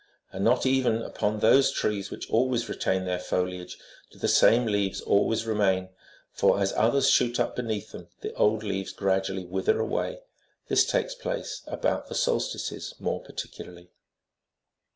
[0.31, 3.77] And not even upon those trees which always retain their foliage
[4.09, 5.89] do the same leaves always remain,
[6.33, 10.17] for as others shoot up beneath them, the old leaves gradually wither away:
[10.69, 13.91] this takes place about the solstices more particularly.